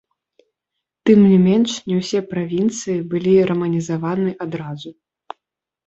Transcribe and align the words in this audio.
Тым 1.09 1.19
не 1.31 1.37
менш 1.47 1.71
не 1.93 1.99
ўсе 2.01 2.19
правінцыі 2.33 2.99
былі 3.15 3.37
раманізаваны 3.53 4.31
адразу. 4.49 4.89